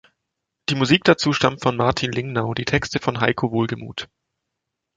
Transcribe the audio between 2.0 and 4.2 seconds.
Lingnau, die Texte von Heiko Wohlgemuth.